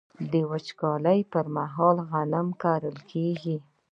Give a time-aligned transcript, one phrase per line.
[0.31, 3.57] د وچکالۍ پر مهال غنم ګرانیږي.